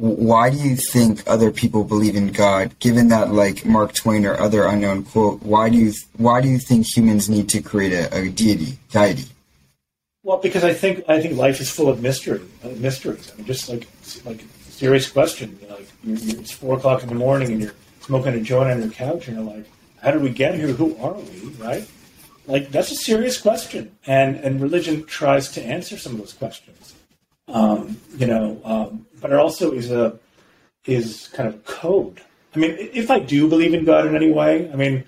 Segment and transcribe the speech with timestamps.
[0.00, 2.78] why do you think other people believe in God?
[2.78, 6.58] Given that, like Mark Twain or other unknown quote, why do you why do you
[6.58, 9.28] think humans need to create a, a deity, deity?
[10.22, 13.30] Well, because I think I think life is full of mystery, uh, mysteries.
[13.32, 13.86] I mean, just like
[14.24, 15.58] like serious question.
[15.60, 18.40] You know, like you're, you're, it's four o'clock in the morning and you're smoking a
[18.40, 19.66] joint on your couch, and you're like,
[20.02, 20.68] "How did we get here?
[20.68, 21.86] Who are we?" Right?
[22.46, 26.94] Like that's a serious question, and and religion tries to answer some of those questions.
[27.48, 30.18] Um, you know, um, but it also is a
[30.86, 32.20] is kind of code.
[32.54, 35.04] I mean, if I do believe in God in any way, I mean,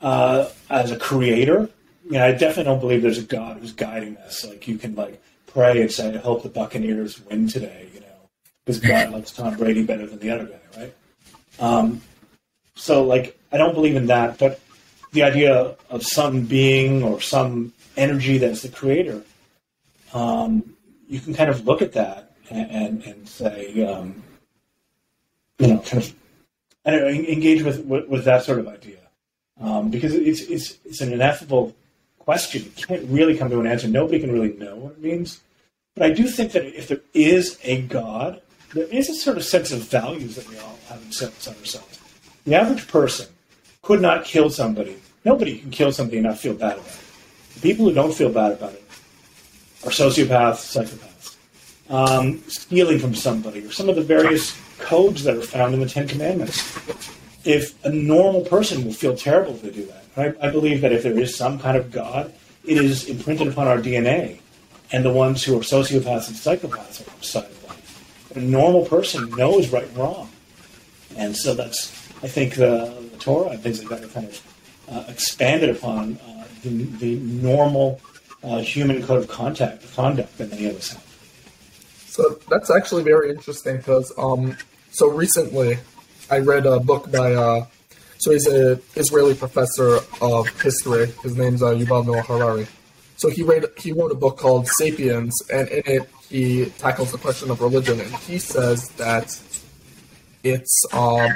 [0.00, 1.68] uh, as a creator,
[2.04, 4.44] you know, I definitely don't believe there's a God who's guiding us.
[4.46, 8.30] Like you can like pray and say, "I hope the Buccaneers win today," you know,
[8.64, 10.94] because God likes Tom Brady better than the other guy, right?
[11.58, 12.00] Um,
[12.74, 14.60] so like, I don't believe in that, but
[15.12, 19.22] the idea of some being or some energy that's the creator,
[20.14, 20.74] um,
[21.08, 24.22] you can kind of look at that and, and, say, um,
[25.58, 26.14] you know, kind of,
[26.84, 28.98] I don't know, engage with, with, with that sort of idea.
[29.60, 31.74] Um, because it's, it's, it's an ineffable
[32.18, 32.64] question.
[32.76, 33.88] You can't really come to an answer.
[33.88, 35.40] Nobody can really know what it means.
[35.94, 38.40] But I do think that if there is a God,
[38.74, 41.98] there is a sort of sense of values that we all have inside ourselves.
[42.44, 43.26] The average person
[43.82, 44.96] could not kill somebody.
[45.24, 47.00] Nobody can kill somebody and not feel bad about it.
[47.54, 48.84] The people who don't feel bad about it
[49.84, 51.07] are sociopaths, psychopaths,
[51.90, 55.88] um, stealing from somebody, or some of the various codes that are found in the
[55.88, 56.76] Ten Commandments.
[57.44, 60.92] If a normal person will feel terrible if they do that, I, I believe that
[60.92, 62.32] if there is some kind of God,
[62.64, 64.40] it is imprinted upon our DNA,
[64.92, 68.32] and the ones who are sociopaths and psychopaths are outside of life.
[68.36, 70.30] A normal person knows right and wrong,
[71.16, 74.42] and so that's I think the, the Torah and things like that are kind of
[74.90, 78.00] uh, expanded upon uh, the, the, normal
[78.42, 81.07] uh, human code of contact, conduct that many of us have.
[82.18, 84.56] So that's actually very interesting because um,
[84.90, 85.78] so recently
[86.28, 87.66] I read a book by uh,
[88.18, 91.06] so he's an Israeli professor of history.
[91.22, 92.66] His name's uh, Yuval Noah Harari.
[93.18, 97.18] So he read he wrote a book called *Sapiens*, and in it he tackles the
[97.18, 99.40] question of religion, and he says that
[100.42, 101.30] it's um,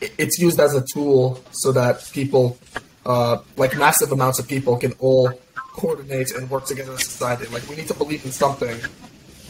[0.00, 2.58] it's used as a tool so that people,
[3.06, 7.46] uh, like massive amounts of people, can all coordinate and work together as a society.
[7.46, 8.76] Like we need to believe in something,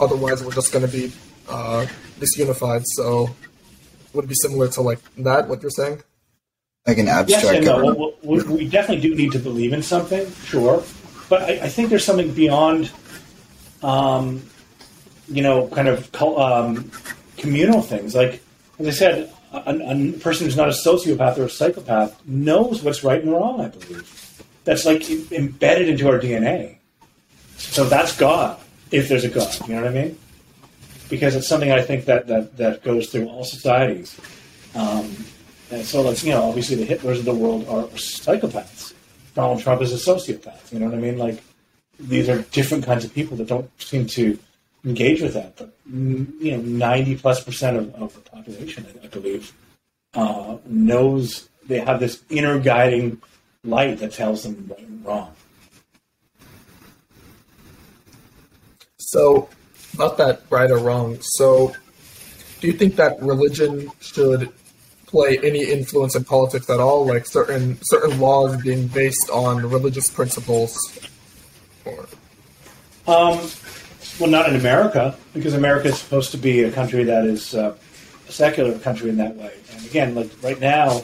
[0.01, 1.13] otherwise we're just going to be
[1.49, 1.87] uh,
[2.19, 2.85] disunified.
[2.97, 3.31] So
[4.13, 5.49] would it be similar to like that?
[5.49, 6.03] What you're saying?
[6.87, 7.45] Like an abstract.
[7.45, 8.15] Yes and no.
[8.23, 10.83] We, we definitely do need to believe in something, sure,
[11.29, 12.91] but I, I think there's something beyond,
[13.83, 14.43] um,
[15.29, 16.91] you know, kind of um,
[17.37, 18.15] communal things.
[18.15, 18.43] Like
[18.79, 23.05] as I said, a, a, person who's not a sociopath or a psychopath knows what's
[23.05, 23.61] right and wrong.
[23.61, 26.79] I believe that's like embedded into our DNA.
[27.57, 28.59] So that's God,
[28.91, 29.55] if there's a God.
[29.69, 30.19] You know what I mean?
[31.09, 34.19] Because it's something I think that that, that goes through all societies.
[34.75, 35.17] Um,
[35.71, 38.95] and so, like you know, obviously the Hitlers of the world are psychopaths.
[39.35, 40.73] Donald Trump is a sociopath.
[40.73, 41.19] You know what I mean?
[41.19, 41.43] Like
[41.99, 44.39] these are different kinds of people that don't seem to
[44.85, 45.57] engage with that.
[45.57, 49.53] But mm, you know, ninety plus percent of, of the population, I, I believe,
[50.15, 53.21] uh, knows they have this inner guiding
[53.65, 55.35] light that tells them right and wrong.
[59.13, 59.49] So,
[59.99, 61.19] not that right or wrong.
[61.21, 61.75] So,
[62.61, 64.53] do you think that religion should
[65.07, 67.07] play any influence in politics at all?
[67.07, 70.79] Like certain certain laws being based on religious principles?
[71.85, 72.07] Or?
[73.09, 73.51] Um,
[74.21, 77.75] well, not in America, because America is supposed to be a country that is uh,
[78.29, 79.53] a secular country in that way.
[79.73, 81.03] And again, like right now,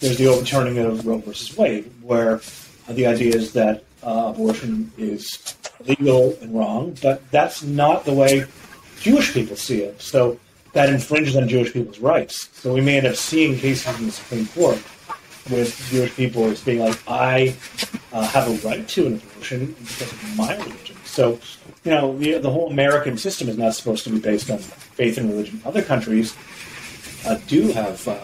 [0.00, 2.40] there's the overturning of Roe versus Wade, where
[2.88, 5.54] the idea is that uh, abortion is
[5.86, 8.46] legal and wrong, but that's not the way
[9.00, 10.00] Jewish people see it.
[10.00, 10.38] So
[10.72, 12.48] that infringes on Jewish people's rights.
[12.54, 14.82] So we may end up seeing cases in the Supreme Court
[15.50, 17.54] with Jewish people as being like, I
[18.12, 20.96] uh, have a right to an abortion because of my religion.
[21.04, 21.38] So
[21.84, 25.18] you know, the, the whole American system is not supposed to be based on faith
[25.18, 25.60] and religion.
[25.64, 26.36] Other countries
[27.26, 28.18] uh, do have uh,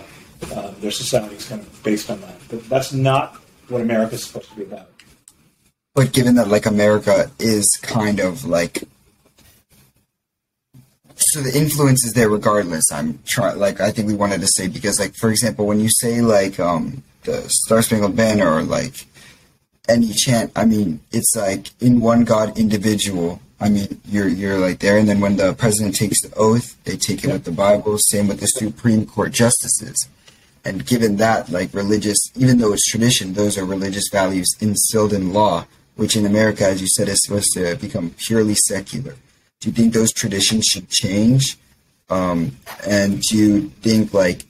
[0.54, 3.36] uh, their societies kind of based on that, but that's not
[3.68, 4.88] what America is supposed to be about.
[5.98, 8.84] But given that, like, America is kind of like
[11.16, 12.92] so the influence is there regardless.
[12.92, 15.88] I'm trying, like, I think we wanted to say because, like, for example, when you
[15.90, 19.06] say like um the Star Spangled Banner or like
[19.88, 24.78] any chant, I mean, it's like in one God individual I mean, you're you're like
[24.78, 27.98] there, and then when the president takes the oath, they take it with the Bible.
[27.98, 30.06] Same with the Supreme Court justices.
[30.64, 35.32] And given that, like religious, even though it's tradition, those are religious values instilled in
[35.32, 35.66] law,
[35.98, 39.14] which in America, as you said, is supposed to become purely secular.
[39.60, 41.44] Do you think those traditions should change
[42.10, 42.56] Um,
[42.86, 43.50] and do you
[43.82, 44.40] think like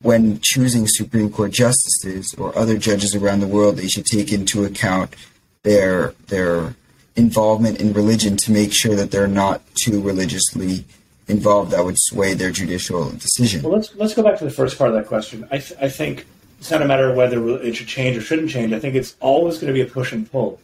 [0.00, 4.64] when choosing Supreme Court justices or other judges around the world, they should take into
[4.64, 5.14] account
[5.62, 6.74] their their
[7.16, 10.84] involvement in religion to make sure that they're not too religiously
[11.28, 13.62] involved that would sway their judicial decision.
[13.62, 15.46] Well, let's let's go back to the first part of that question.
[15.50, 16.26] I, th- I think
[16.58, 18.72] it's not a matter of whether it should change or shouldn't change.
[18.72, 20.60] I think it's always going to be a push and pull,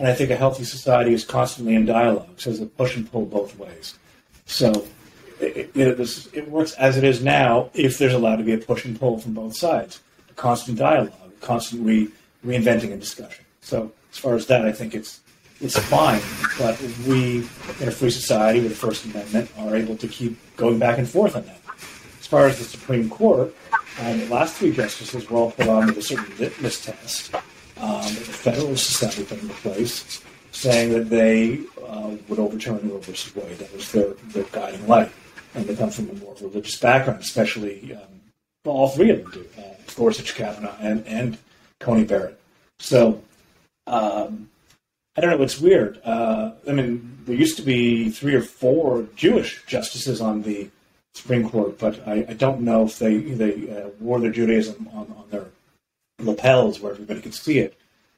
[0.00, 3.10] and I think a healthy society is constantly in dialogue, so there's a push and
[3.12, 3.98] pull both ways.
[4.46, 4.86] So
[5.38, 8.86] it, this, it works as it is now if there's allowed to be a push
[8.86, 10.00] and pull from both sides,
[10.30, 12.08] a constant dialogue, a constant re,
[12.46, 13.44] reinventing and discussion.
[13.60, 15.20] So as far as that, I think it's
[15.60, 16.22] it's fine.
[16.58, 17.46] But we,
[17.80, 21.06] in a free society with the First Amendment, are able to keep going back and
[21.06, 21.60] forth on that.
[22.18, 23.54] As far as the Supreme Court,
[24.00, 27.34] um, the last three justices were all put on with a certain litmus test
[27.80, 30.22] um, that the Federalist Society put into place,
[30.52, 33.58] saying that they uh, would overturn Roe versus Wade.
[33.58, 35.10] That was their, their guiding light.
[35.54, 38.02] And they come from a more religious background, especially um,
[38.64, 41.38] well, all three of them do uh, Gorsuch, Kavanaugh, and, and
[41.80, 42.38] Coney Barrett.
[42.78, 43.22] So
[43.86, 44.50] um,
[45.16, 45.42] I don't know.
[45.42, 46.00] It's weird.
[46.04, 50.70] Uh, I mean, there used to be three or four Jewish justices on the
[51.14, 55.12] Supreme Court, but I, I don't know if they they uh, wore their Judaism on,
[55.18, 55.46] on their
[56.22, 57.76] lapels where everybody could see it.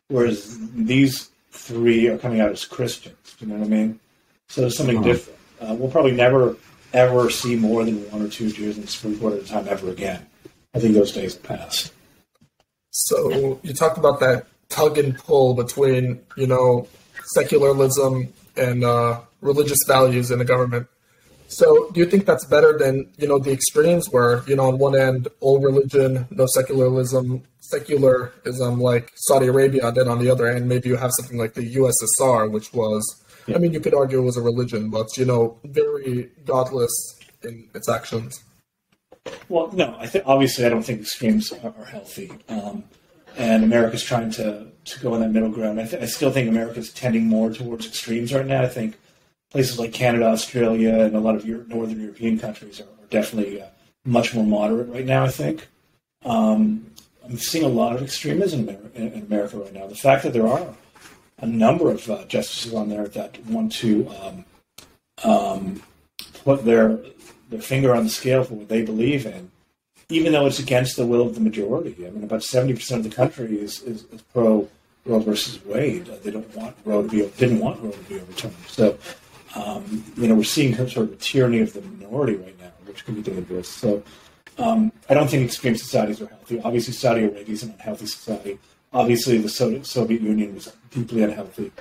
[0.08, 3.36] Whereas these three are coming out as Christians.
[3.40, 4.00] You know what I mean?
[4.48, 5.06] So there's something uh-huh.
[5.06, 5.38] different.
[5.60, 6.56] Uh, we'll probably never
[6.92, 9.66] ever see more than one or two Jews in the Supreme Court at a time
[9.68, 10.26] ever again.
[10.74, 11.92] I think those days have passed.
[12.90, 16.88] So you talked about that tug and pull between you know
[17.34, 20.86] secularism and uh, religious values in the government.
[21.52, 24.78] So, do you think that's better than you know the extremes where you know on
[24.78, 30.66] one end all religion, no secularism, secularism like Saudi Arabia, then on the other end
[30.66, 33.02] maybe you have something like the USSR, which was,
[33.46, 33.56] yeah.
[33.56, 36.92] I mean, you could argue it was a religion, but you know very godless
[37.42, 38.42] in its actions.
[39.50, 42.32] Well, no, I think obviously I don't think extremes are, are healthy.
[42.48, 42.84] Um,
[43.36, 45.80] and America's trying to, to go in that middle ground.
[45.80, 48.62] I, th- I still think America's tending more towards extremes right now.
[48.62, 48.96] I think
[49.52, 53.62] places like Canada, Australia, and a lot of Euro- northern European countries are, are definitely
[53.62, 53.66] uh,
[54.04, 55.24] much more moderate right now.
[55.24, 55.68] I think
[56.24, 56.86] um,
[57.24, 59.86] I'm seeing a lot of extremism in, America right now.
[59.86, 60.66] The fact that there are
[61.38, 64.44] a number of uh, justices on there that want to um,
[65.24, 65.82] um,
[66.44, 66.98] put their
[67.50, 69.50] their finger on the scale for what they believe in
[70.12, 72.06] even though it's against the will of the majority.
[72.06, 74.68] I mean, about 70% of the country is, is, is pro
[75.04, 76.06] Roe versus Wade.
[76.22, 78.54] They don't want Roe to be, didn't want Roe to be overturned.
[78.68, 78.96] So,
[79.54, 83.14] um, you know, we're seeing sort of tyranny of the minority right now, which can
[83.14, 83.68] be dangerous.
[83.68, 84.02] So,
[84.58, 86.60] um, I don't think extreme societies are healthy.
[86.62, 88.58] Obviously, Saudi Arabia is an unhealthy society.
[88.92, 91.72] Obviously, the Soviet Union was deeply unhealthy.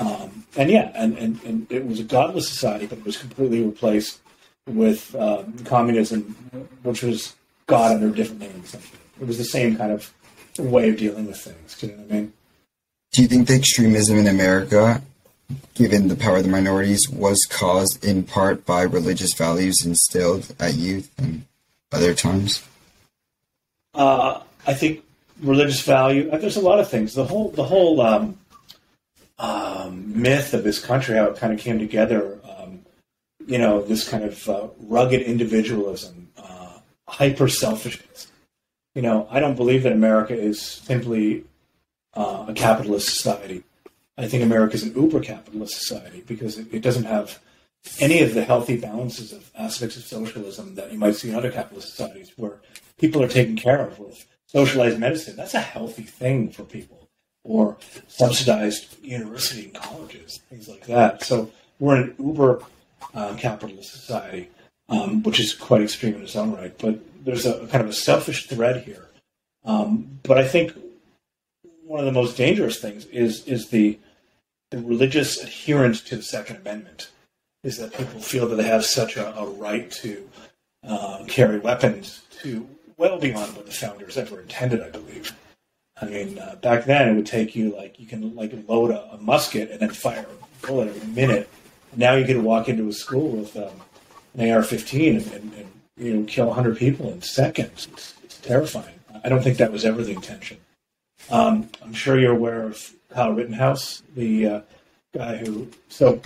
[0.00, 3.64] Um, and yeah, and, and, and it was a godless society, but it was completely
[3.64, 4.20] replaced
[4.66, 6.36] with um, communism,
[6.82, 7.34] which was
[7.66, 8.74] God under different names.
[9.20, 10.12] It was the same kind of
[10.58, 11.78] way of dealing with things.
[11.78, 12.32] Do you know what I mean?
[13.12, 15.02] Do you think the extremism in America,
[15.74, 20.74] given the power of the minorities, was caused in part by religious values instilled at
[20.74, 21.44] youth and
[21.92, 22.62] other times?
[23.94, 25.04] Uh, I think
[25.40, 26.30] religious value.
[26.30, 27.14] Uh, there's a lot of things.
[27.14, 28.38] The whole the whole um,
[29.38, 32.38] um, myth of this country, how it kind of came together.
[32.44, 32.80] Um,
[33.46, 36.28] you know, this kind of uh, rugged individualism
[37.08, 38.28] hyper selfishness.
[38.94, 41.44] You know, I don't believe that America is simply
[42.14, 43.64] uh, a capitalist society.
[44.18, 47.38] I think America is an uber capitalist society because it, it, doesn't have
[48.00, 51.50] any of the healthy balances of aspects of socialism that you might see in other
[51.50, 52.58] capitalist societies where
[52.98, 55.36] people are taken care of with socialized medicine.
[55.36, 57.08] That's a healthy thing for people.
[57.44, 61.22] Or subsidized university and colleges, things like that.
[61.22, 62.62] So we're an uber
[63.14, 64.50] uh, capitalist society
[64.88, 66.76] um, which is quite extreme in its own right.
[66.78, 69.06] But there's a kind of a selfish thread here.
[69.64, 70.72] Um, but I think
[71.84, 73.98] one of the most dangerous things is is the
[74.70, 77.10] the religious adherence to the Second Amendment.
[77.64, 80.30] Is that people feel that they have such a, a right to
[80.86, 85.32] uh, carry weapons to well beyond what the founders ever intended, I believe.
[86.00, 89.12] I mean, uh, back then it would take you like you can like load a,
[89.12, 91.48] a musket and then fire a bullet every minute.
[91.96, 93.72] Now you can walk into a school with um,
[94.34, 97.88] an AR-15 and, and, and you know kill 100 people in seconds.
[97.92, 98.94] It's, it's, terrifying.
[99.24, 100.58] I don't think that was ever the intention.
[101.28, 104.60] Um, I'm sure you're aware of Kyle Rittenhouse, the uh,
[105.14, 106.20] guy who so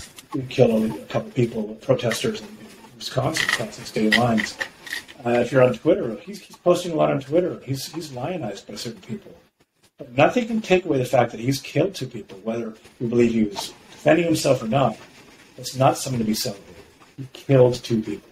[0.48, 4.58] killed a couple people, protesters in, in Wisconsin, crossing state lines.
[5.24, 7.60] Uh, if you're on Twitter, he's, he's, posting a lot on Twitter.
[7.64, 9.32] He's he's lionized by certain people.
[9.98, 13.32] But nothing can take away the fact that he's killed two people, whether you believe
[13.32, 14.96] he was defending himself or not.
[15.58, 16.74] It's not something to be celebrated.
[17.16, 18.28] He killed two people.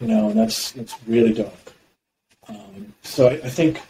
[0.00, 1.72] you know, and that's that's really dark.
[2.48, 3.82] Um, so I, I think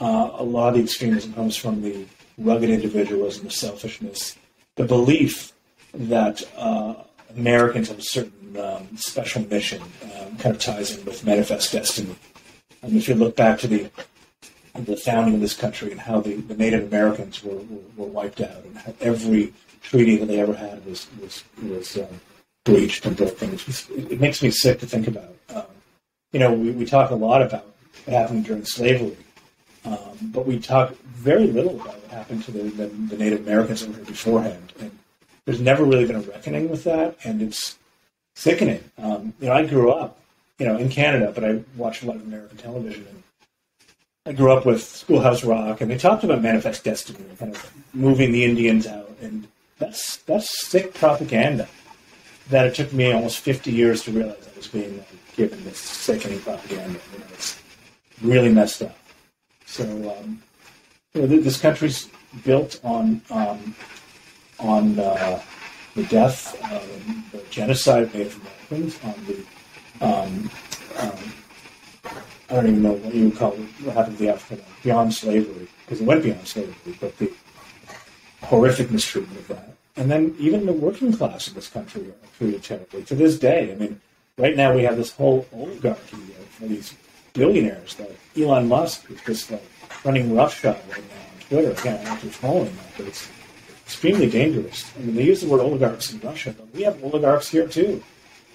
[0.00, 2.06] uh, a lot of the extremism comes from the
[2.40, 4.36] rugged individualism, the selfishness,
[4.76, 5.52] the belief
[5.92, 6.94] that uh,
[7.36, 12.14] Americans have a certain um, special mission, um, kind of ties in with manifest destiny.
[12.82, 13.90] And if you look back to the
[14.74, 18.40] the founding of this country and how the, the Native Americans were, were, were wiped
[18.40, 22.20] out and how every treaty that they ever had was was was um,
[22.64, 23.58] breached and broken.
[23.90, 25.34] It, makes me sick to think about.
[25.54, 25.64] Um,
[26.32, 27.66] you know, we, we talk a lot about
[28.04, 29.16] what happened during slavery,
[29.84, 33.82] um, but we talk very little about what happened to the, the, the Native Americans
[33.82, 34.72] over here beforehand.
[34.80, 34.90] And
[35.44, 37.78] there's never really been a reckoning with that, and it's
[38.34, 38.82] sickening.
[38.98, 40.18] Um, you know, I grew up,
[40.58, 43.22] you know, in Canada, but I watched a lot of American television, and
[44.26, 47.72] I grew up with Schoolhouse Rock, and they talked about manifest destiny, and kind of
[47.94, 51.68] moving the Indians out, and that's that's sick propaganda.
[52.50, 55.78] That it took me almost 50 years to realize I was being like, given this
[55.78, 56.98] sickening propaganda.
[57.12, 57.62] You know, it's
[58.20, 58.96] really messed up.
[59.70, 60.42] So, um,
[61.14, 62.08] you know, this country's
[62.44, 63.76] built on um,
[64.58, 65.40] on uh,
[65.94, 70.50] the death, of the genocide of Native Americans, on the um,
[70.98, 72.12] um,
[72.50, 75.14] I don't even know what you would call it, what happened to the African beyond
[75.14, 77.32] slavery, because it went beyond slavery, but the
[78.42, 79.76] horrific mistreatment of that.
[79.94, 83.04] And then even the working class in this country are treated terribly.
[83.04, 84.00] To this day, I mean,
[84.36, 86.92] right now we have this whole oligarchy of these
[87.32, 89.62] billionaires, like Elon Musk, who's just like
[90.04, 91.70] running roughshod right now on Twitter.
[91.72, 93.28] Again, I don't know if you're following that, but it's
[93.84, 94.90] extremely dangerous.
[94.96, 98.02] I mean, they use the word oligarchs in Russia, but we have oligarchs here too.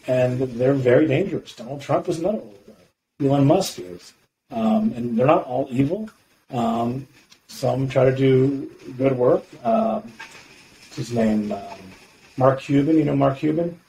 [0.08, 1.56] And they're very dangerous.
[1.56, 2.88] Donald Trump is another oligarch.
[3.22, 4.14] Elon Musk is.
[4.52, 6.10] Um, and they're not all evil.
[6.52, 7.08] Um,
[7.48, 9.44] some try to do good work.
[9.64, 10.12] Um,
[10.96, 11.52] his name?
[11.52, 11.80] Um,
[12.38, 12.98] Mark Cuban.
[12.98, 13.80] You know Mark Cuban?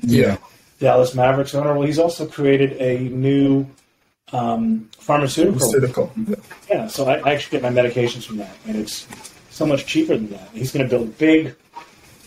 [0.00, 0.36] Yeah.
[0.78, 1.74] Dallas Mavericks owner.
[1.74, 3.66] Well, he's also created a new
[4.32, 5.58] um, pharmaceutical.
[5.58, 6.12] Pharmaceutical.
[6.70, 9.06] Yeah, so I, I, actually get my medications from that, and it's
[9.50, 10.48] so much cheaper than that.
[10.52, 11.54] He's going to build a big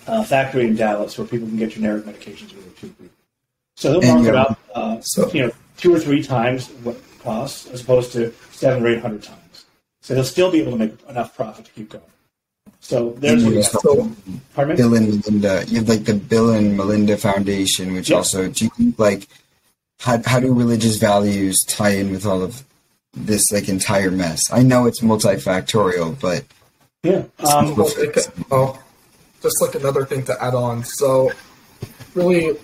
[0.08, 3.10] uh, factory in Dallas where people can get generic medications really cheaply.
[3.76, 7.04] So he'll mark it up, uh, so, you know, two or three times what it
[7.20, 9.66] costs, as opposed to seven or eight hundred times.
[10.02, 12.04] So he'll still be able to make enough profit to keep going.
[12.80, 14.12] So there's you so,
[14.56, 15.66] Bill and Melinda.
[15.68, 19.28] You have like the Bill and Melinda Foundation, which also do you think like
[20.00, 22.64] how how do religious values tie in with all of
[23.14, 24.52] this like entire mess?
[24.52, 26.44] I know it's multifactorial, but
[27.04, 27.24] yeah.
[27.40, 28.82] Um, well, it, oh,
[29.42, 30.84] just like another thing to add on.
[30.84, 31.32] So
[32.14, 32.58] really,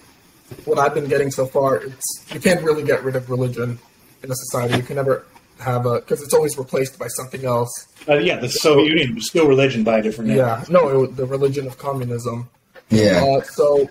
[0.65, 3.79] what I've been getting so far, it's you can't really get rid of religion
[4.23, 4.77] in a society.
[4.77, 5.25] You can never
[5.59, 7.87] have a because it's always replaced by something else.
[8.09, 10.37] Uh, yeah, the Soviet Union was still religion by a different name.
[10.39, 12.49] Yeah, no, it, the religion of communism.
[12.89, 13.23] Yeah.
[13.23, 13.89] Uh, so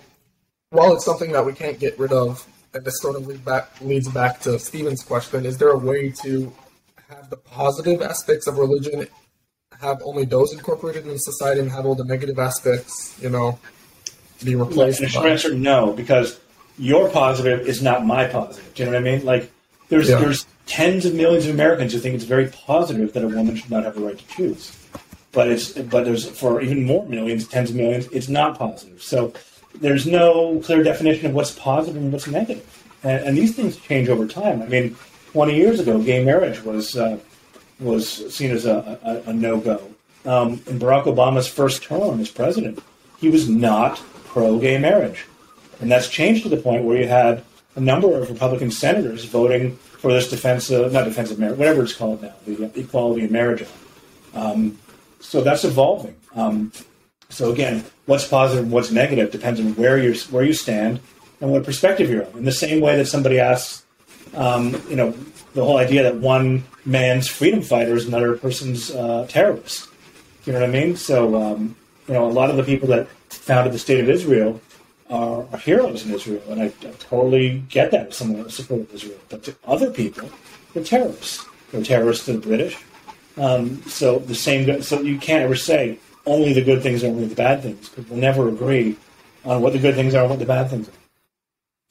[0.69, 3.69] while it's something that we can't get rid of, and this sort of lead back,
[3.81, 6.53] leads back to Stephen's question: Is there a way to
[7.09, 9.07] have the positive aspects of religion
[9.79, 13.59] have only those incorporated in society and have all the negative aspects, you know,
[14.43, 15.03] be replaced?
[15.09, 16.39] Short answer: No, because
[16.77, 18.73] your positive is not my positive.
[18.73, 19.25] Do you know what I mean?
[19.25, 19.51] Like
[19.89, 20.19] there's yeah.
[20.19, 23.71] there's tens of millions of Americans who think it's very positive that a woman should
[23.71, 24.77] not have the right to choose.
[25.33, 29.01] But it's but there's for even more millions, tens of millions, it's not positive.
[29.01, 29.33] So
[29.79, 32.65] there's no clear definition of what's positive and what's negative.
[33.03, 34.61] And, and these things change over time.
[34.61, 34.95] I mean,
[35.31, 37.17] 20 years ago, gay marriage was uh,
[37.79, 39.81] was seen as a, a, a no go.
[40.25, 42.79] Um, in Barack Obama's first term as president,
[43.19, 45.25] he was not pro gay marriage.
[45.79, 47.43] And that's changed to the point where you had
[47.75, 51.83] a number of Republican senators voting for this defense of, not defense of marriage, whatever
[51.83, 53.71] it's called now, the Equality in Marriage Act.
[54.33, 54.77] Um,
[55.19, 56.15] so that's evolving.
[56.35, 56.71] Um,
[57.31, 60.99] so again, what's positive and what's negative depends on where you where you stand
[61.39, 62.39] and what perspective you're on.
[62.39, 63.83] In the same way that somebody asks,
[64.35, 65.11] um, you know,
[65.53, 69.89] the whole idea that one man's freedom fighter is another person's uh, terrorist.
[70.45, 70.95] You know what I mean?
[70.95, 71.75] So, um,
[72.07, 74.59] you know, a lot of the people that founded the state of Israel
[75.09, 79.19] are, are heroes in Israel, and I, I, totally get that someone that supported Israel.
[79.29, 80.29] But to other people,
[80.73, 81.45] they're terrorists.
[81.71, 82.77] They're terrorists to the British.
[83.37, 84.81] Um, so the same.
[84.81, 88.19] So you can't ever say only the good things only the bad things because we'll
[88.19, 88.95] never agree
[89.45, 90.93] on what the good things are and what the bad things are.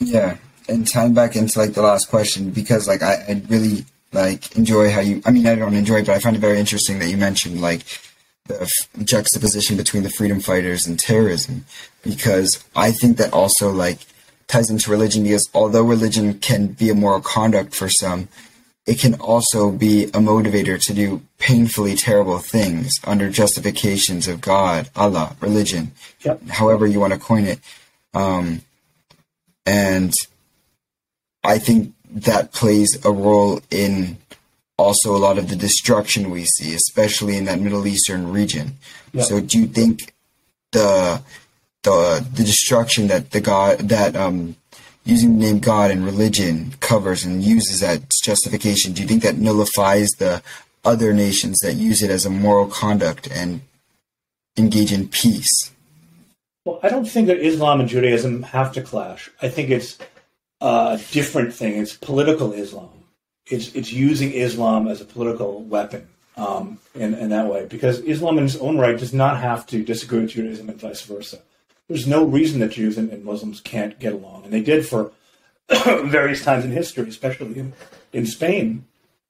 [0.01, 0.37] Yeah,
[0.69, 4.91] and tying back into like the last question because like I, I really like enjoy
[4.91, 5.23] how you.
[5.25, 7.83] I mean, I don't enjoy, but I find it very interesting that you mentioned like
[8.47, 11.65] the f- juxtaposition between the freedom fighters and terrorism
[12.03, 13.99] because I think that also like
[14.49, 18.29] ties into religion because although religion can be a moral conduct for some,
[18.91, 24.91] it can also be a motivator to do painfully terrible things under justifications of God,
[24.97, 25.93] Allah, religion,
[26.23, 26.43] yep.
[26.49, 27.61] however you want to coin it.
[28.15, 28.63] Um,
[29.65, 30.13] and
[31.45, 34.19] I think that plays a role in
[34.77, 38.73] also a lot of the destruction we see, especially in that Middle Eastern region.
[39.13, 39.23] Yeah.
[39.23, 40.15] So, do you think
[40.73, 41.23] the
[41.85, 44.57] the the destruction that the God that um
[45.05, 49.37] using the name God and religion covers and uses that justification, do you think that
[49.37, 50.43] nullifies the
[50.85, 53.63] other nations that use it as a moral conduct and
[54.57, 55.73] engage in peace?
[56.65, 59.31] Well, I don't think that Islam and Judaism have to clash.
[59.41, 59.99] I think it's
[60.61, 61.79] a different thing.
[61.79, 62.91] It's political Islam.
[63.47, 68.39] It's it's using Islam as a political weapon um, in, in that way because Islam
[68.39, 71.41] in its own right does not have to disagree with Judaism and vice versa.
[71.91, 75.11] There's no reason that Jews and, and Muslims can't get along, and they did for
[75.69, 77.73] various times in history, especially in,
[78.13, 78.85] in Spain.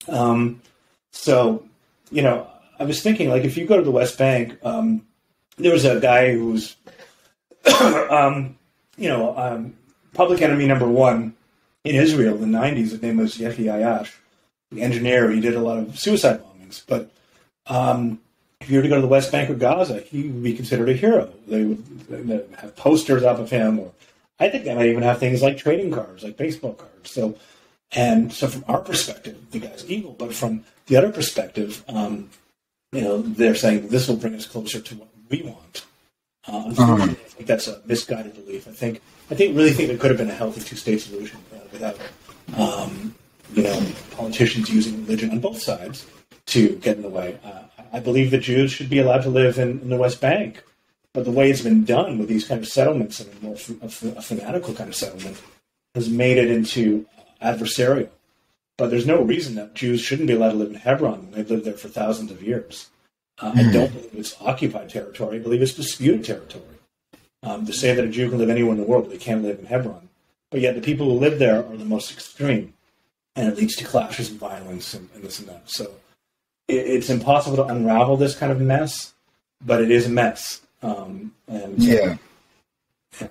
[0.08, 0.60] Um,
[1.10, 1.64] so,
[2.10, 2.46] you know,
[2.78, 5.06] I was thinking, like, if you go to the West Bank, um,
[5.56, 6.76] there was a guy who was,
[8.10, 8.58] um,
[8.98, 9.74] you know, um,
[10.12, 11.34] public enemy number one
[11.84, 12.90] in Israel in the 90s.
[12.90, 14.12] His name was Yahya Ayyash,
[14.70, 15.30] the engineer.
[15.30, 16.82] He did a lot of suicide bombings.
[16.86, 17.10] But
[17.66, 18.20] um,
[18.60, 20.88] if you were to go to the West Bank or Gaza, he would be considered
[20.88, 21.32] a hero.
[21.48, 23.92] They would have posters up of him, or
[24.38, 27.10] I think they might even have things like trading cards, like baseball cards.
[27.10, 27.36] So,
[27.92, 30.14] and so from our perspective, the guy's evil.
[30.18, 32.30] But from the other perspective, um,
[32.92, 35.86] you know, they're saying this will bring us closer to what we want.
[36.46, 38.68] Uh, unfortunately, I think that's a misguided belief.
[38.68, 39.00] I think
[39.30, 41.96] I think really think it could have been a healthy two-state solution uh, without,
[42.56, 43.14] um,
[43.54, 46.06] you know, politicians using religion on both sides
[46.46, 47.38] to get in the way.
[47.44, 47.62] Uh,
[47.92, 50.62] I believe the Jews should be allowed to live in, in, the West Bank,
[51.12, 53.82] but the way it's been done with these kind of settlements and a more f-
[53.82, 55.40] a fanatical kind of settlement
[55.94, 57.06] has made it into
[57.42, 58.10] adversarial.
[58.78, 61.64] But there's no reason that Jews shouldn't be allowed to live in Hebron they've lived
[61.64, 62.88] there for thousands of years.
[63.38, 63.58] Uh, mm.
[63.58, 63.72] I hmm.
[63.72, 65.36] don't believe it's occupied territory.
[65.36, 66.64] I believe it's disputed territory.
[67.42, 69.42] Um, to say that a Jew can live anywhere in the world, but they can't
[69.42, 70.10] live in Hebron.
[70.50, 72.74] But yet the people who live there are the most extreme,
[73.34, 75.70] and it leads to clashes and violence and, and this and that.
[75.70, 75.92] So
[76.70, 79.12] it, it's impossible to unravel this kind of mess,
[79.64, 80.60] but it is a mess.
[80.82, 82.16] Um, and yeah.
[83.20, 83.28] yeah.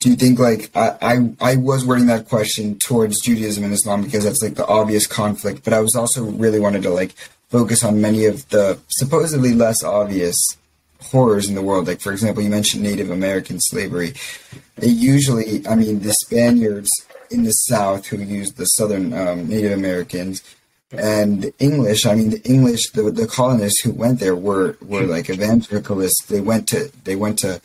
[0.00, 4.02] Do you think like I, I I was wording that question towards Judaism and Islam
[4.02, 7.14] because that's like the obvious conflict, but I was also really wanted to like
[7.48, 10.36] focus on many of the supposedly less obvious
[11.02, 11.86] horrors in the world.
[11.86, 14.14] Like, for example, you mentioned Native American slavery.
[14.76, 16.88] They usually, I mean, the Spaniards
[17.30, 20.42] in the South who used the Southern um, Native Americans
[20.92, 22.06] and English.
[22.06, 26.26] I mean, the English, the, the colonists who went there were were like evangelicalists.
[26.26, 27.60] They went to they went to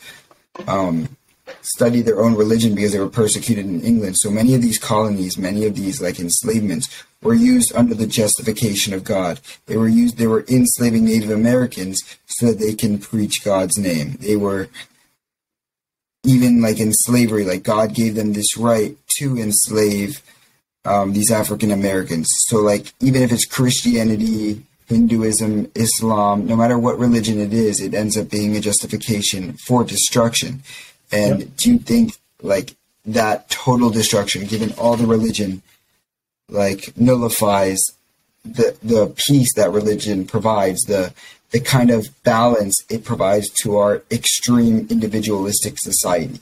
[0.66, 1.16] um,
[1.62, 4.16] study their own religion because they were persecuted in England.
[4.18, 6.88] So many of these colonies, many of these like enslavements
[7.22, 9.40] were used under the justification of God.
[9.66, 14.16] They were used they were enslaving Native Americans so that they can preach God's name.
[14.20, 14.68] They were
[16.24, 20.22] even like in slavery, like God gave them this right to enslave
[20.86, 22.28] um, these African Americans.
[22.46, 27.92] So like even if it's Christianity, Hinduism, Islam, no matter what religion it is, it
[27.94, 30.62] ends up being a justification for destruction.
[31.10, 31.48] And yep.
[31.56, 35.62] do you think like that total destruction, given all the religion,
[36.48, 37.80] like nullifies
[38.44, 41.12] the the peace that religion provides, the
[41.50, 46.40] the kind of balance it provides to our extreme individualistic society?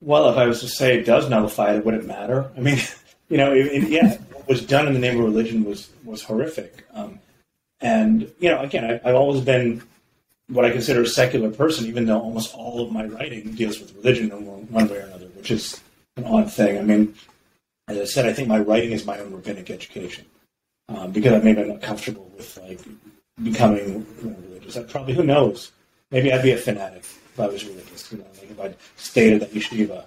[0.00, 2.50] Well, if I was to say it does nullify it, would it matter?
[2.56, 2.78] I mean,
[3.32, 6.22] you know, it, it, yeah, what was done in the name of religion was was
[6.22, 6.84] horrific.
[6.92, 7.18] Um,
[7.80, 9.82] and you know, again, I, I've always been
[10.48, 13.94] what I consider a secular person, even though almost all of my writing deals with
[13.94, 15.80] religion in one way or another, which is
[16.18, 16.78] an odd thing.
[16.78, 17.14] I mean,
[17.88, 20.26] as I said, I think my writing is my own rabbinic education
[20.90, 22.80] um, because I maybe I'm not comfortable with like
[23.42, 24.76] becoming religious.
[24.76, 25.72] I probably who knows?
[26.10, 28.12] Maybe I'd be a fanatic if I was religious.
[28.12, 30.04] You know, like if I'd stayed at the yeshiva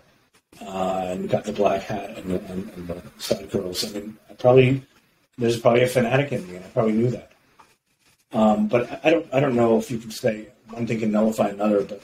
[0.61, 3.83] uh, and got the black hat and, and, and the side girls.
[3.83, 4.81] I mean, I probably
[5.37, 7.31] there's probably a fanatic in me, and I probably knew that.
[8.31, 11.49] Um, but I don't I don't know if you can say one thing can nullify
[11.49, 12.01] another, but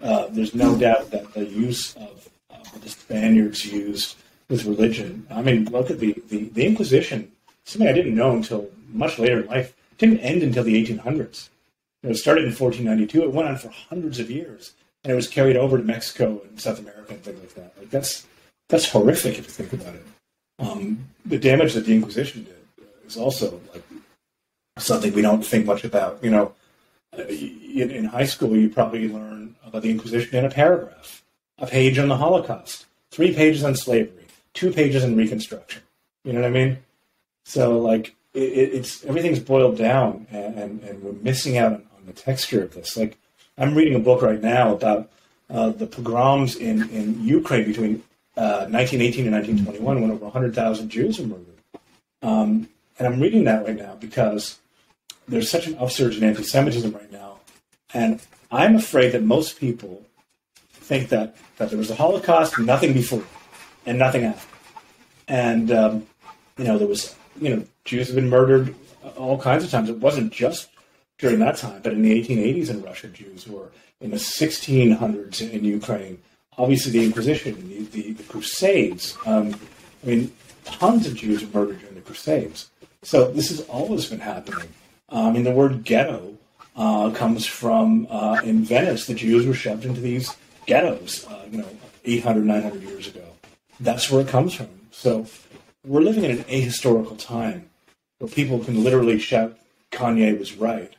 [0.00, 4.16] uh, there's no doubt that the use of uh, the Spaniards used
[4.48, 5.26] with religion.
[5.30, 7.30] I mean, look at the, the, the Inquisition.
[7.64, 9.74] Something I didn't know until much later in life.
[9.92, 11.48] It didn't end until the 1800s.
[12.02, 13.22] it started in 1492.
[13.22, 14.72] It went on for hundreds of years,
[15.04, 17.74] and it was carried over to Mexico and South America and things like that.
[17.78, 18.26] Like that's
[18.68, 20.04] that's horrific if you think about it.
[20.58, 23.82] Um, the damage that the Inquisition did is also like
[24.78, 26.22] something we don't think much about.
[26.22, 26.54] You know,
[27.16, 31.22] in, in high school, you probably learn about the Inquisition in a paragraph,
[31.58, 35.82] a page on the Holocaust, three pages on slavery, two pages on Reconstruction.
[36.24, 36.78] You know what I mean?
[37.44, 42.06] So like it, it's everything's boiled down, and, and, and, we're missing out on, on,
[42.06, 42.96] the texture of this.
[42.96, 43.18] Like
[43.58, 45.10] I'm reading a book right now about
[45.50, 48.02] uh, the pogroms in, in Ukraine between
[48.36, 51.46] uh, 1918 and 1921, when over 100,000 Jews were murdered.
[52.22, 54.58] Um, and I'm reading that right now because
[55.28, 57.40] there's such an upsurge in anti-Semitism right now,
[57.92, 60.02] and I'm afraid that most people
[60.72, 63.24] think that that there was a Holocaust, nothing before,
[63.86, 64.56] and nothing after,
[65.28, 66.06] and um,
[66.58, 68.74] you know there was you know Jews have been murdered
[69.16, 69.88] all kinds of times.
[69.88, 70.68] It wasn't just
[71.22, 75.64] during that time, but in the 1880s in Russia, Jews were in the 1600s in
[75.64, 76.20] Ukraine.
[76.58, 79.16] Obviously, the Inquisition, the, the, the Crusades.
[79.24, 79.54] Um,
[80.02, 80.32] I mean,
[80.64, 82.70] tons of Jews were murdered during the Crusades.
[83.02, 84.68] So this has always been happening.
[85.10, 86.34] I mean, the word ghetto
[86.74, 89.06] uh, comes from uh, in Venice.
[89.06, 90.34] The Jews were shoved into these
[90.66, 91.68] ghettos, uh, you know,
[92.04, 93.24] 800, 900 years ago.
[93.78, 94.70] That's where it comes from.
[94.90, 95.26] So
[95.86, 97.70] we're living in an ahistorical time
[98.18, 99.56] where people can literally shout
[99.92, 100.92] Kanye was right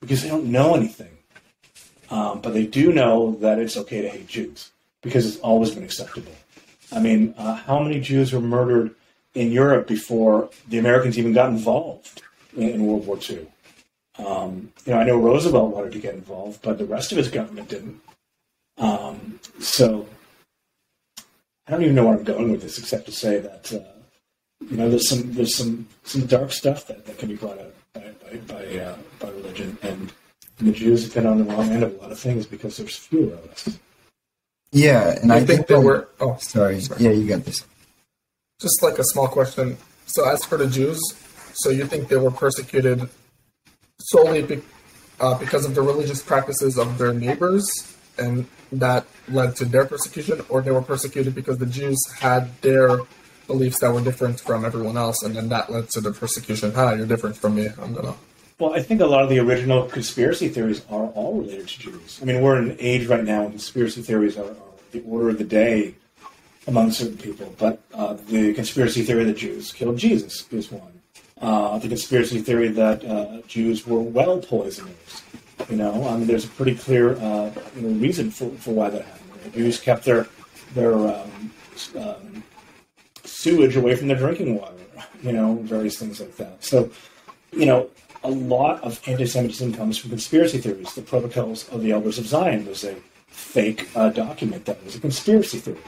[0.00, 1.16] because they don't know anything.
[2.10, 5.84] Um, but they do know that it's okay to hate Jews because it's always been
[5.84, 6.32] acceptable.
[6.92, 8.94] I mean, uh, how many Jews were murdered
[9.34, 12.22] in Europe before the Americans even got involved
[12.56, 13.46] in, in World War II?
[14.18, 17.28] Um, you know, I know Roosevelt wanted to get involved, but the rest of his
[17.28, 18.00] government didn't.
[18.76, 20.06] Um, so
[21.66, 24.00] I don't even know where I'm going with this, except to say that uh,
[24.68, 27.74] you know there's some there's some some dark stuff that, that can be brought out
[27.92, 30.12] by by by, uh, by religion, and
[30.58, 32.96] the Jews have been on the wrong end of a lot of things because there's
[32.96, 33.78] fewer of us.
[34.72, 36.06] Yeah, and I, I think that we're.
[36.20, 36.78] Oh, sorry.
[36.98, 37.64] Yeah, you got this.
[38.60, 39.76] just like a small question.
[40.06, 41.00] So, as for the Jews,
[41.54, 43.08] so you think they were persecuted
[43.98, 44.62] solely be,
[45.18, 47.66] uh, because of the religious practices of their neighbors,
[48.18, 53.00] and that led to their persecution, or they were persecuted because the Jews had their
[53.46, 56.72] beliefs that were different from everyone else, and then that led to the persecution.
[56.72, 57.68] Hi, you're different from me.
[57.80, 58.14] I'm gonna.
[58.60, 62.18] Well, I think a lot of the original conspiracy theories are all related to Jews.
[62.20, 64.56] I mean, we're in an age right now when conspiracy theories are, are
[64.92, 65.94] the order of the day
[66.66, 67.54] among certain people.
[67.58, 71.00] But uh, the conspiracy theory that Jews killed Jesus is one.
[71.40, 75.22] Uh, the conspiracy theory that uh, Jews were well poisoners.
[75.70, 78.90] You know, I mean, there's a pretty clear uh, you know, reason for, for why
[78.90, 79.40] that happened.
[79.44, 80.28] The Jews kept their
[80.74, 81.50] their um,
[81.96, 82.44] um,
[83.24, 84.74] sewage away from their drinking water.
[85.22, 86.62] You know, various things like that.
[86.62, 86.90] So,
[87.52, 87.88] you know,
[88.22, 90.94] a lot of anti-Semitism comes from conspiracy theories.
[90.94, 92.96] The Protocols of the Elders of Zion was a
[93.28, 95.80] fake uh, document that was a conspiracy theory.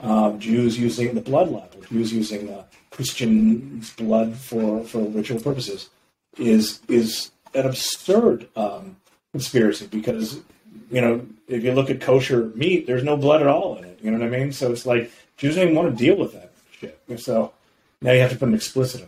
[0.00, 5.90] Uh, Jews using the blood libel, Jews using uh, Christian blood for, for ritual purposes,
[6.38, 8.96] is is an absurd um,
[9.32, 10.40] conspiracy because
[10.90, 13.98] you know if you look at kosher meat, there's no blood at all in it.
[14.02, 14.52] You know what I mean?
[14.52, 16.98] So it's like Jews don't even want to deal with that shit.
[17.20, 17.52] So
[18.00, 19.06] now you have to put an explicit.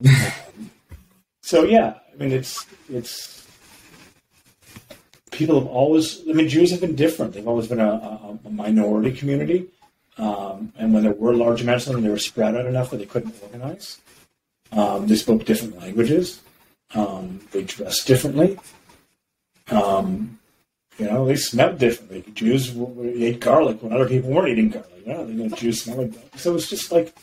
[1.46, 3.46] So yeah, I mean it's it's
[5.30, 6.28] people have always.
[6.28, 7.34] I mean Jews have been different.
[7.34, 9.68] They've always been a, a, a minority community,
[10.18, 12.96] um, and when there were large amounts of them, they were spread out enough that
[12.96, 14.00] they couldn't organize.
[14.72, 16.42] Um, they spoke different languages.
[16.94, 18.58] Um, they dressed differently.
[19.70, 20.40] Um,
[20.98, 22.24] you know, they smelled differently.
[22.34, 25.06] Jews ate garlic when other people weren't eating garlic.
[25.06, 26.38] You know, Jews smell like garlic.
[26.38, 27.14] So it's just like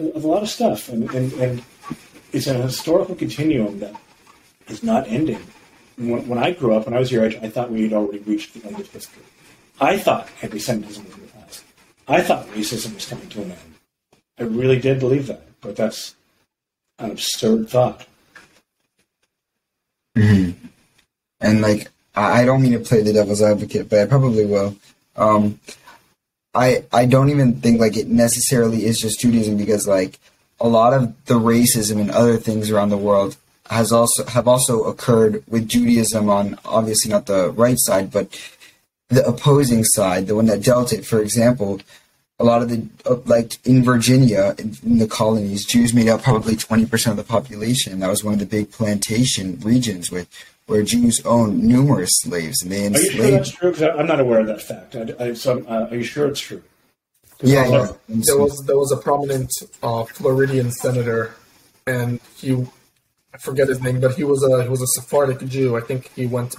[0.00, 1.62] a, a lot of stuff, and, and, and
[2.32, 3.94] it's a historical continuum that
[4.68, 5.40] is not ending.
[5.96, 8.18] When, when I grew up, when I was your age, I thought we had already
[8.18, 9.22] reached the end of history.
[9.80, 11.64] I thought anti-Semitism was in the past.
[12.08, 13.74] I thought racism was coming to an end.
[14.38, 16.14] I really did believe that, but that's
[16.98, 18.06] an absurd thought.
[20.14, 20.56] and
[21.40, 24.76] like I I don't mean to play the devil's advocate, but I probably will.
[25.16, 25.60] Um,
[26.54, 30.18] I I don't even think like it necessarily is just Judaism because like
[30.60, 33.36] a lot of the racism and other things around the world
[33.68, 38.38] has also have also occurred with Judaism on obviously not the right side, but
[39.08, 41.04] the opposing side, the one that dealt it.
[41.04, 41.80] For example,
[42.38, 42.88] a lot of the
[43.26, 47.98] like in Virginia in the colonies, Jews made up probably twenty percent of the population.
[48.00, 50.28] That was one of the big plantation regions with
[50.66, 53.36] where Jews owned numerous slaves, and they Are you sure enslaved.
[53.36, 53.70] that's true?
[53.70, 54.96] Because I'm not aware of that fact.
[54.96, 56.62] I, I, so, uh, are you sure it's true?
[57.42, 57.92] Yeah, yeah.
[58.08, 59.50] There was there was a prominent
[59.82, 61.34] uh, Floridian senator,
[61.86, 62.54] and he,
[63.34, 65.76] I forget his name, but he was a he was a Sephardic Jew.
[65.76, 66.56] I think he went,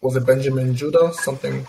[0.00, 1.66] was it Benjamin Judah something?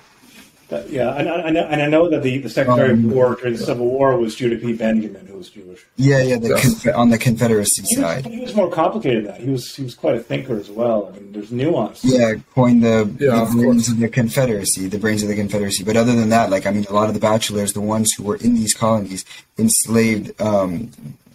[0.71, 3.11] That- yeah, and I, I know, and I know that the, the Secretary Um, of
[3.13, 4.73] War during the Civil War was Judah P.
[4.73, 5.85] Benjamin, who was Jewish.
[5.97, 6.59] yeah, yeah, the Yeah.
[6.61, 8.25] conf- on the Confederacy He was, side.
[8.25, 9.41] he was more complicated than that.
[9.41, 11.11] He was he was quite a thinker as well.
[11.13, 12.03] I mean, there's nuance.
[12.03, 13.87] Yeah, coined the, Yeah, of the brains course.
[13.89, 15.83] of the Confederacy, the brains of the Confederacy.
[15.83, 18.23] But other than that, like I mean, a lot of the bachelors, the ones who
[18.23, 19.23] were in these colonies,
[19.65, 20.89] enslaved um,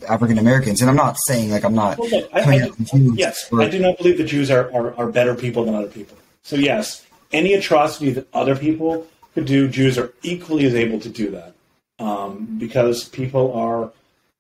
[0.09, 0.81] African Americans.
[0.81, 1.99] And I'm not saying like I'm not.
[1.99, 4.51] Well, look, I, coming I out do, yes, for- I do not believe the Jews
[4.51, 6.17] are, are, are better people than other people.
[6.43, 9.09] So yes, any atrocity that other people could
[9.45, 11.55] do, Jews are equally as able to do that.
[11.99, 13.93] um, because people are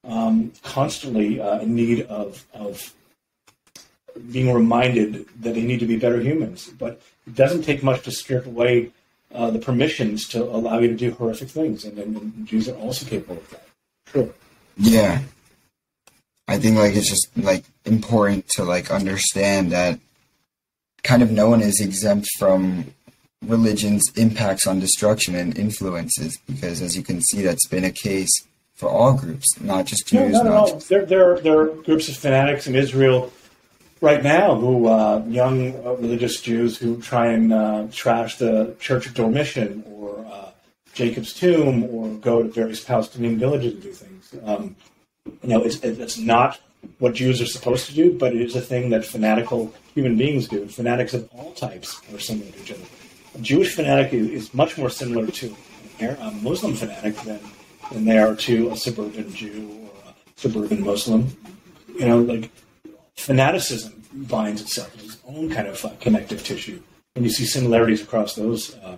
[0.05, 2.95] um, constantly uh, in need of, of
[4.31, 6.71] being reminded that they need to be better humans.
[6.79, 8.93] But it doesn't take much to strip away
[9.35, 12.77] uh, the permissions to allow you to do horrific things, and, then and Jews are
[12.77, 13.67] also capable of that.
[14.07, 14.33] True.
[14.77, 15.23] Yeah.
[16.49, 19.99] I think like it's just like important to like understand that
[21.03, 22.95] kind of no one is exempt from
[23.45, 28.31] religion's impacts on destruction and influences because as you can see that's been a case
[28.75, 30.33] for all groups, not just Jews.
[30.33, 30.71] No, not all.
[30.75, 33.33] just- There, there, there are groups of fanatics in Israel
[34.03, 39.07] right now who, uh, young uh, religious Jews who try and uh, trash the Church
[39.07, 40.51] of Dormition or uh,
[40.93, 44.35] Jacob's Tomb or go to various Palestinian villages and do things.
[44.45, 44.77] Um,
[45.43, 46.61] you know, it's, it's not
[46.99, 50.49] what Jews are supposed to do, but it is a thing that fanatical human beings
[50.49, 50.67] do.
[50.67, 52.85] Fanatics of all types are similar to each other.
[53.41, 55.55] Jewish fanatic is, much more similar to
[56.01, 57.41] a Muslim fanatic than,
[57.93, 61.29] than they are to a suburban Jew or a suburban Muslim.
[61.99, 62.51] You know, like
[63.17, 66.81] fanaticism binds itself to its own kind of uh, connective tissue,
[67.15, 68.97] and you see similarities across those, uh,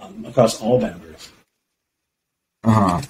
[0.00, 1.28] um, across all boundaries.
[2.64, 3.02] Uh-huh.